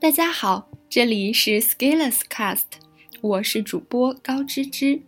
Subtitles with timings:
[0.00, 2.64] 大家好，这里是 Scalers Cast，
[3.22, 5.00] 我是主播高芝芝。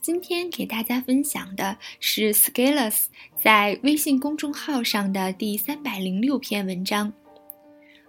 [0.00, 3.04] 今天给大家分享的是 Scalers
[3.40, 7.12] 在微信公众号上的第三百零六篇文章。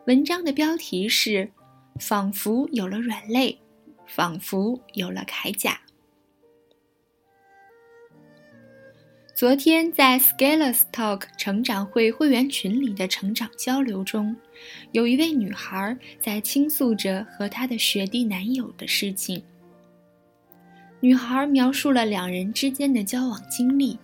[0.07, 1.51] 文章的标题是
[1.99, 3.59] “仿佛有了软肋，
[4.07, 5.79] 仿佛有了铠甲”。
[9.37, 14.35] 昨天在 Scalers Talk 成长会会员群里的成长交流中，
[14.93, 19.39] 有一位女孩在倾诉着和她的学弟男友的事情。
[20.99, 23.99] 女孩描述了两人之间的交往经历，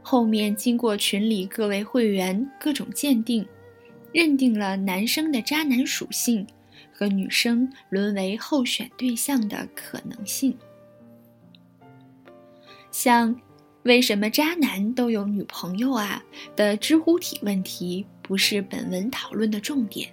[0.00, 3.44] 后面经过群里各位会员各种鉴定，
[4.12, 6.46] 认定了男生的渣男属性
[6.92, 10.56] 和女生沦为候选对象的可能性，
[12.92, 13.36] 像。
[13.84, 16.22] 为什么渣男都有女朋友啊？
[16.54, 20.08] 的知乎体问题不是本文讨论的重点。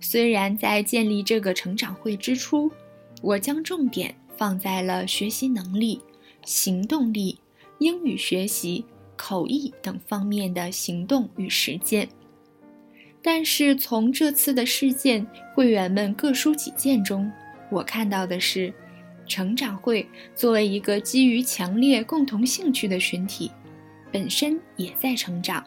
[0.00, 2.72] 虽然在建立这个成长会之初，
[3.20, 6.00] 我将重点放在了学习能力、
[6.44, 7.38] 行动力、
[7.78, 8.84] 英语学习、
[9.16, 12.08] 口译等方面的行动与实践，
[13.22, 17.30] 但是从这次的事件，会员们各抒己见中，
[17.70, 18.72] 我看到的是。
[19.32, 23.50] 成长会作为一个基于强烈共同兴趣的群体，
[24.12, 25.64] 本身也在成长。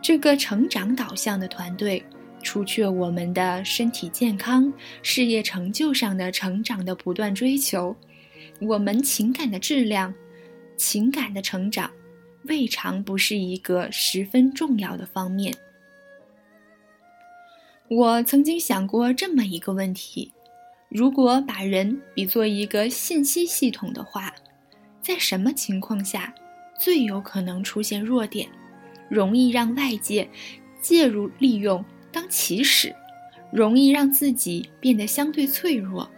[0.00, 2.00] 这个成长导向的团队，
[2.44, 7.92] 除却我们的身体健康、事业成就上的成长的不断追求，
[8.60, 10.14] 我们情感的质量、
[10.76, 11.90] 情感的成长，
[12.44, 15.52] 未尝不是一个十分重要的方面。
[17.88, 20.30] 我曾经想过这么一个问题。
[20.94, 24.32] 如果把人比作一个信息系统的话，
[25.02, 26.32] 在什么情况下
[26.78, 28.48] 最有可能出现弱点，
[29.08, 30.30] 容易让外界
[30.80, 32.94] 介入利用当起始，
[33.50, 36.08] 容易让自己变得相对脆弱？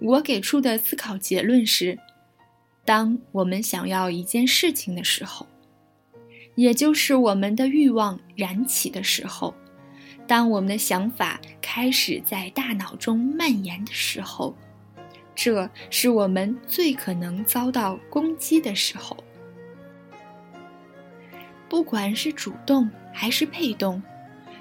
[0.00, 1.96] 我给出的思考结论是：
[2.84, 5.46] 当我们想要一件事情的时候，
[6.56, 9.54] 也就是我们的欲望燃起的时候。
[10.30, 14.56] 当我们的想法开始在大脑中蔓延的时候，
[15.34, 19.16] 这是我们最可能遭到攻击的时候。
[21.68, 24.00] 不管是主动还是被动，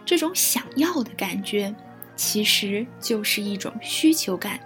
[0.03, 1.71] 这种想要的感觉，
[2.15, 4.59] 其实就是一种需求感。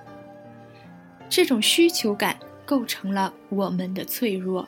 [1.27, 4.65] 这种需求感构成了我们的脆弱。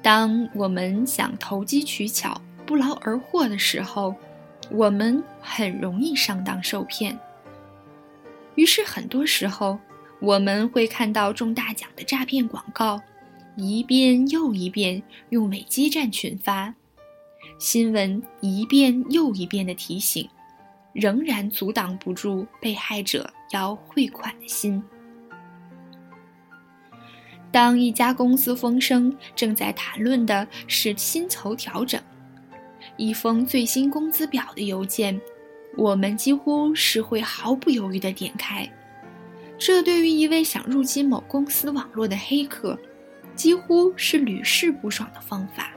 [0.00, 2.40] 当我们想投机取巧。
[2.70, 4.14] 不劳而获的时候，
[4.70, 7.18] 我们很容易上当受骗。
[8.54, 9.76] 于是，很多时候
[10.20, 13.02] 我们会看到中大奖的诈骗广告，
[13.56, 16.72] 一遍又一遍用伪基站群发，
[17.58, 20.28] 新闻一遍又一遍的提醒，
[20.92, 24.80] 仍然阻挡不住被害者要汇款的心。
[27.50, 32.00] 当一家公司风声正在谈论的是薪酬调整。
[33.00, 35.18] 一封最新工资表的邮件，
[35.74, 38.70] 我们几乎是会毫不犹豫地点开。
[39.56, 42.78] 这对于一位想入侵某公司网络的黑客，
[43.34, 45.72] 几乎是屡试不爽的方法。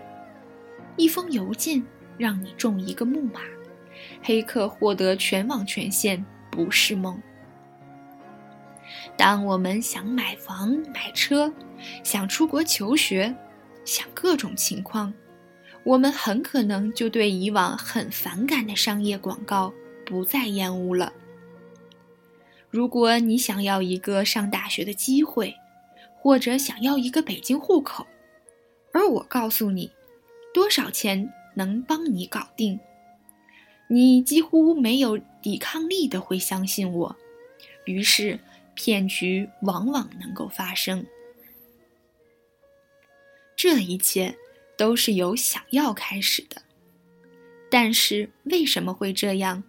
[0.97, 1.81] 一封邮件
[2.17, 3.39] 让你中一个木马，
[4.21, 7.17] 黑客获得全网权限不是梦。
[9.15, 11.49] 当我们想买房买车，
[12.03, 13.33] 想出国求学，
[13.85, 15.13] 想各种情况。
[15.83, 19.73] 我们很可能就对以往很反感的商业广告
[20.05, 21.11] 不再厌恶了。
[22.69, 25.53] 如果你想要一个上大学的机会，
[26.15, 28.07] 或者想要一个北京户口，
[28.93, 29.91] 而我告诉你
[30.53, 32.79] 多少钱能帮你搞定，
[33.89, 37.15] 你几乎没有抵抗力的会相信我，
[37.83, 38.39] 于是
[38.73, 41.05] 骗局往往能够发生。
[43.57, 44.37] 这一切。
[44.77, 46.61] 都是由想要开始的，
[47.69, 49.63] 但是为什么会这样？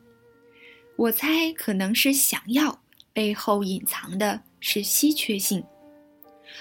[0.97, 2.81] 我猜可能是想要
[3.13, 5.65] 背后隐藏的是稀缺性，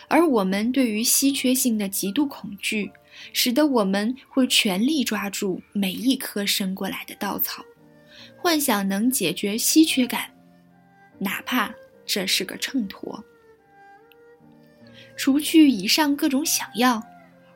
[0.07, 2.91] 而我们对于稀缺性的极度恐惧，
[3.31, 7.63] 使得我们会全力抓住每一颗伸过来的稻草，
[8.37, 10.29] 幻想能解决稀缺感，
[11.19, 11.73] 哪怕
[12.05, 13.23] 这是个秤砣。
[15.15, 17.01] 除去以上各种想要。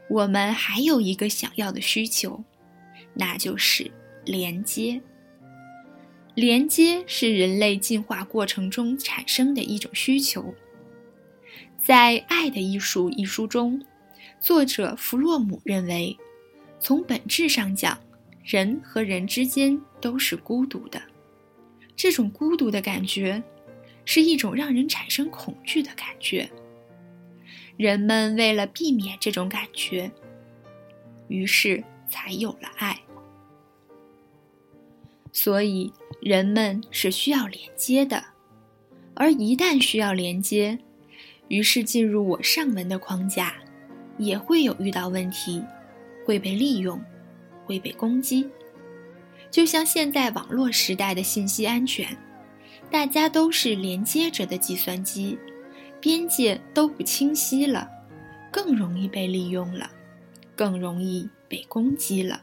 [0.09, 2.43] 我们还有一个想要的需求，
[3.13, 3.91] 那就是
[4.25, 5.01] 连接。
[6.35, 10.53] 连接是人类进化过程中产生的一种需求。
[11.81, 13.83] 在《爱的艺术》一书中，
[14.39, 16.15] 作者弗洛姆认为，
[16.79, 17.99] 从本质上讲，
[18.43, 21.01] 人和人之间都是孤独的。
[21.95, 23.41] 这种孤独的感觉，
[24.05, 26.47] 是一种让人产生恐惧的感觉。
[27.77, 30.11] 人们为了避免这种感觉，
[31.27, 32.99] 于是才有了爱。
[35.31, 38.23] 所以，人们是需要连接的，
[39.13, 40.79] 而一旦需要连接，
[41.47, 43.53] 于是进入我上文的框架，
[44.17, 45.63] 也会有遇到问题，
[46.25, 46.99] 会被利用，
[47.63, 48.49] 会被攻击。
[49.51, 52.17] 就像现在网络时代的信息安全，
[52.89, 55.37] 大家都是连接着的计算机，
[56.07, 57.91] 边界都不清晰了，
[58.49, 59.91] 更容易被利用了，
[60.55, 62.41] 更容易被攻击了。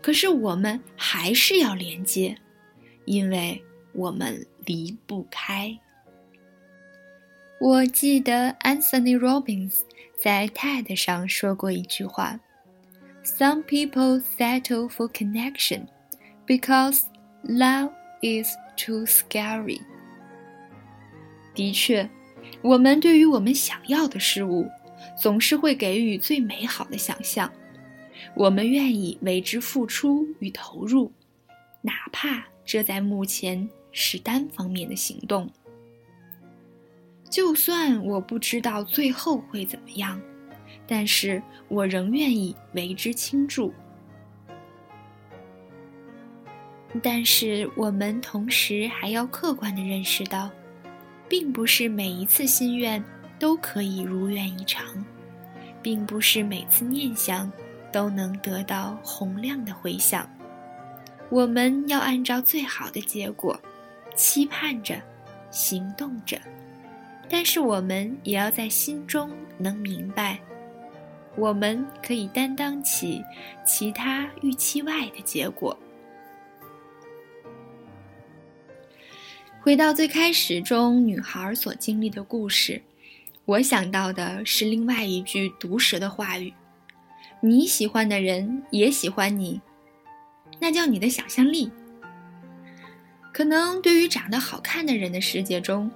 [0.00, 2.36] 可是我们还是要连接，
[3.04, 3.62] 因为
[3.92, 5.78] 我们离不开。
[7.60, 9.82] 我记得 Anthony Robbins
[10.20, 12.40] 在 TED 上说过一句话
[13.22, 15.86] ：“Some people settle for connection。”
[16.48, 17.02] Because
[17.44, 17.92] love
[18.22, 19.80] is too scary。
[21.54, 22.10] 的确，
[22.62, 24.68] 我们对于我们想要的事物，
[25.18, 27.50] 总是会给予最美好的想象。
[28.34, 31.10] 我们愿意为之付出与投入，
[31.80, 35.50] 哪怕这在目前是单方面的行动。
[37.28, 40.20] 就算我不知道最后会怎么样，
[40.86, 43.72] 但是我仍愿意为之倾注。
[47.02, 50.50] 但是我们同时还要客观地认识到，
[51.32, 53.02] 并不是每一次心愿
[53.38, 55.02] 都可以如愿以偿，
[55.80, 57.50] 并不是每次念想
[57.90, 60.28] 都能得到洪亮的回响。
[61.30, 63.58] 我们要按照最好的结果，
[64.14, 65.00] 期盼着，
[65.50, 66.38] 行动着，
[67.30, 70.38] 但是我们也要在心中能明白，
[71.34, 73.24] 我们可以担当起
[73.64, 75.74] 其他预期外的结果。
[79.64, 82.82] 回到最开始中女孩所经历的故事，
[83.44, 86.52] 我想到的是另外一句毒舌的话语
[87.40, 89.60] ：“你喜欢的人也喜欢你，
[90.58, 91.70] 那叫你的想象力。”
[93.32, 95.88] 可能对于长得好看的人的世界中，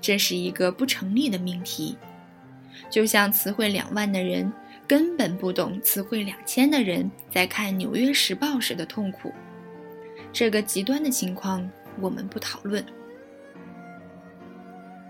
[0.00, 1.96] 这是一个不成立的命题。
[2.90, 4.52] 就像词汇两万的人
[4.88, 9.32] 根本不懂词汇两千的人在看《纽约时报》时的痛苦。
[10.32, 11.70] 这个极端的情况，
[12.00, 12.84] 我们不讨论。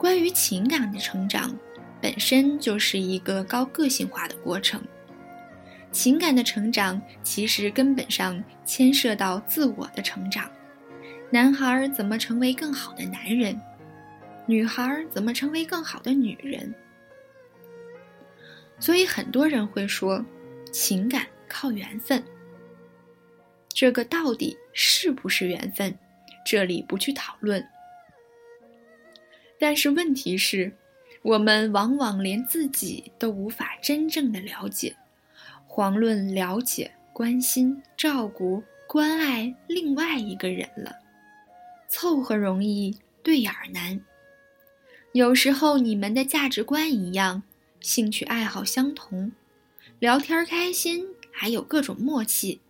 [0.03, 1.57] 关于情感的成长，
[2.01, 4.83] 本身就是一个高个性化的过程。
[5.93, 10.51] 情感的成长其实根本上牵涉到自我的成长。
[11.31, 13.57] 男孩怎么成为更好的男人？
[14.45, 16.75] 女孩怎么成为更好的女人？
[18.81, 20.27] 所以很多人会说，
[20.73, 22.21] 情感靠缘分。
[23.69, 25.97] 这个到底是不是缘分？
[26.45, 27.65] 这里不去讨论。
[29.63, 30.73] 但是问题是，
[31.23, 34.97] 我们往往连自己都无法真正的了解，
[35.69, 40.97] 遑论了解、关心、照顾、关爱另外一个人了。
[41.89, 44.01] 凑合容易，对眼儿难。
[45.13, 47.45] 有时候你们的价值观一样，
[47.79, 49.31] 兴趣爱好相同，
[50.01, 52.61] 聊天开心，还有各种默契，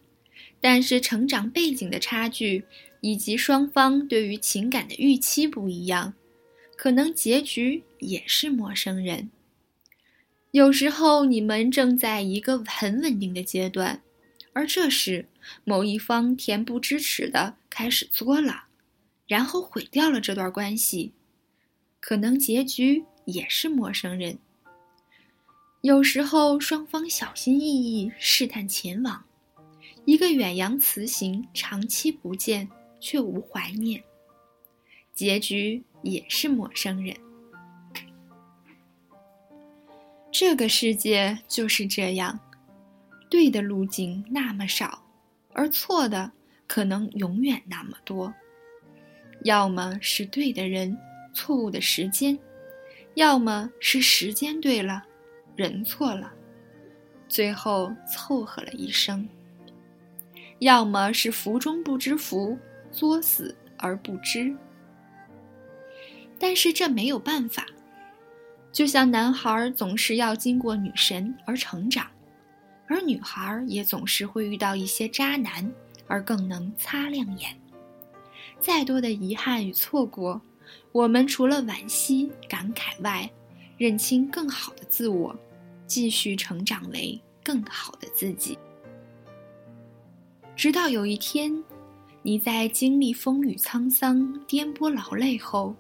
[0.60, 2.66] 但是成长背景的差距
[3.00, 6.12] 以及双方对于情感的预期不一样。
[6.82, 9.30] 可能结局也是陌生人。
[10.50, 14.02] 有时候你们正在一个很稳定的阶段，
[14.52, 15.26] 而这时
[15.62, 18.64] 某一方恬不知耻的开始作了，
[19.28, 21.12] 然后毁掉了这段关系。
[22.00, 24.36] 可能结局也是陌生人。
[25.82, 29.24] 有时候双方小心翼翼试探前往，
[30.04, 34.02] 一个远洋雌行长期不见却无怀念。
[35.14, 35.84] 结局。
[36.02, 37.16] 也是陌生人。
[40.30, 42.38] 这个世界就是这样，
[43.28, 45.04] 对的路径那么少，
[45.52, 46.32] 而错的
[46.66, 48.32] 可能永远那么多。
[49.44, 50.96] 要么是对的人，
[51.34, 52.36] 错误的时间；
[53.14, 55.04] 要么是时间对了，
[55.54, 56.32] 人错了，
[57.28, 59.26] 最后凑合了一生；
[60.60, 62.56] 要么是福中不知福，
[62.90, 64.56] 作死而不知。
[66.42, 67.64] 但是这没有办法，
[68.72, 72.04] 就像男孩总是要经过女神而成长，
[72.88, 75.72] 而女孩也总是会遇到一些渣男
[76.08, 77.56] 而更能擦亮眼。
[78.58, 80.42] 再多的遗憾与错过，
[80.90, 83.30] 我们除了惋惜感慨外，
[83.78, 85.32] 认清更好的自我，
[85.86, 88.58] 继续成长为更好的自己。
[90.56, 91.62] 直到有一天，
[92.20, 95.76] 你在经历风雨沧桑、颠簸劳累后，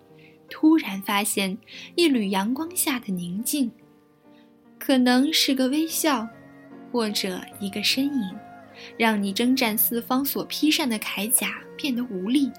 [0.52, 1.56] 突然发现
[1.96, 3.72] 一缕阳光下的宁静，
[4.78, 6.28] 可能是个微笑，
[6.92, 8.36] 或者一个身影，
[8.98, 12.52] 让你征战四方所披上的铠甲变得无力，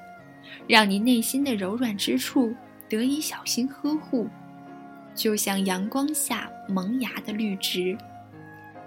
[0.68, 2.52] 让你内心的柔软之处
[2.90, 4.28] 得以小心呵护，
[5.14, 7.96] 就像阳光下萌芽的绿植，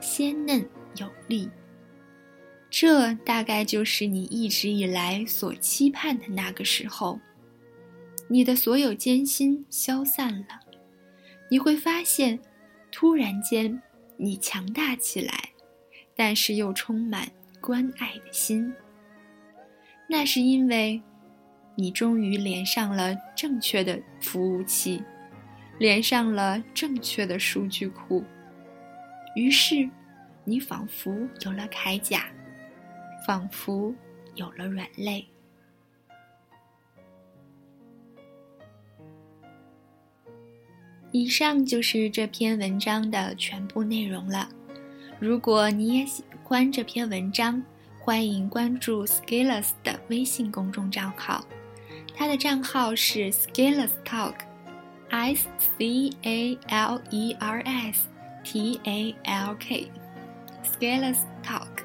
[0.00, 1.48] 鲜嫩有力。
[2.68, 7.20] 这大概就是你一直以来所期盼的那个时候。
[8.28, 10.60] 你的所有艰辛消散了，
[11.50, 12.38] 你会发现，
[12.90, 13.80] 突然间
[14.16, 15.50] 你强大起来，
[16.14, 17.28] 但是又充满
[17.60, 18.72] 关爱的心。
[20.08, 21.00] 那是因为，
[21.74, 25.02] 你终于连上了正确的服务器，
[25.78, 28.24] 连上了正确的数据库。
[29.34, 29.88] 于是，
[30.44, 31.12] 你仿佛
[31.44, 32.26] 有了铠甲。
[33.26, 33.92] 仿佛
[34.36, 35.26] 有了软肋。
[41.18, 44.46] 以上就是这篇文章的全部内容了。
[45.18, 47.62] 如果你也喜欢这篇文章，
[47.98, 51.42] 欢迎关注 Scalers 的微信公众账号，
[52.14, 58.02] 他的账号是 Scalers Talk，S C A L E R S
[58.44, 61.75] T A L K，Scalers Talk。